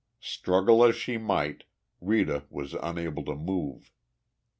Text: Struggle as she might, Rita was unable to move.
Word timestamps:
Struggle 0.19 0.83
as 0.83 0.95
she 0.95 1.19
might, 1.19 1.65
Rita 2.01 2.45
was 2.49 2.73
unable 2.73 3.23
to 3.25 3.35
move. 3.35 3.91